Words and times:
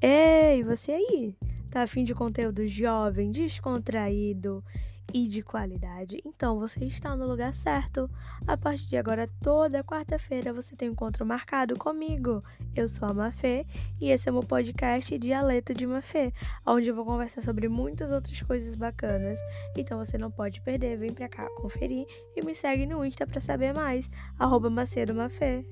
Ei, 0.00 0.62
você 0.62 0.92
aí? 0.92 1.34
Tá 1.70 1.82
afim 1.82 2.04
de 2.04 2.14
conteúdo 2.14 2.68
jovem, 2.68 3.32
descontraído 3.32 4.62
e 5.12 5.26
de 5.26 5.40
qualidade? 5.40 6.20
Então 6.22 6.58
você 6.58 6.84
está 6.84 7.16
no 7.16 7.26
lugar 7.26 7.54
certo. 7.54 8.08
A 8.46 8.58
partir 8.58 8.88
de 8.88 8.98
agora, 8.98 9.26
toda 9.42 9.82
quarta-feira, 9.82 10.52
você 10.52 10.76
tem 10.76 10.90
um 10.90 10.92
encontro 10.92 11.24
marcado 11.24 11.78
comigo. 11.78 12.44
Eu 12.74 12.88
sou 12.88 13.08
a 13.08 13.14
Mafê 13.14 13.64
e 13.98 14.10
esse 14.10 14.28
é 14.28 14.32
o 14.32 14.34
meu 14.34 14.42
podcast 14.42 15.18
Dialeto 15.18 15.72
de 15.72 15.86
Mafê, 15.86 16.30
onde 16.66 16.88
eu 16.88 16.94
vou 16.94 17.06
conversar 17.06 17.40
sobre 17.40 17.66
muitas 17.66 18.12
outras 18.12 18.42
coisas 18.42 18.74
bacanas. 18.76 19.38
Então 19.78 19.96
você 19.96 20.18
não 20.18 20.30
pode 20.30 20.60
perder, 20.60 20.98
vem 20.98 21.12
pra 21.14 21.26
cá 21.26 21.48
conferir 21.56 22.06
e 22.36 22.44
me 22.44 22.54
segue 22.54 22.84
no 22.84 23.02
Insta 23.02 23.26
pra 23.26 23.40
saber 23.40 23.74
mais. 23.74 24.10
Arroba 24.38 24.68
Macedo 24.68 25.14
Mafê. 25.14 25.64